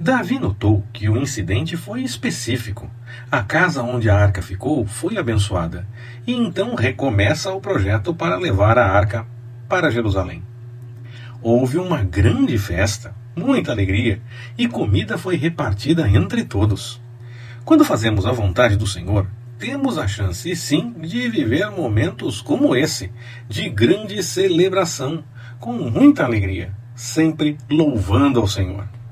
[0.00, 2.88] Davi notou que o incidente foi específico.
[3.28, 5.88] A casa onde a arca ficou foi abençoada,
[6.24, 9.26] e então recomeça o projeto para levar a arca
[9.68, 10.44] para Jerusalém.
[11.42, 14.22] Houve uma grande festa, muita alegria,
[14.56, 17.02] e comida foi repartida entre todos.
[17.64, 19.26] Quando fazemos a vontade do Senhor,
[19.58, 23.10] temos a chance, sim, de viver momentos como esse,
[23.48, 25.24] de grande celebração,
[25.58, 28.97] com muita alegria, sempre louvando ao Senhor.